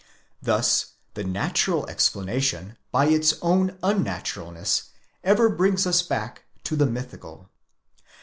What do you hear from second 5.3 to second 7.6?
brings us back to the mythical.